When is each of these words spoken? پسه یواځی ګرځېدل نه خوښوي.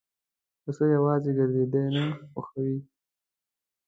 پسه 0.63 0.83
یواځی 0.95 1.31
ګرځېدل 1.37 1.85
نه 1.95 2.03
خوښوي. 2.31 2.77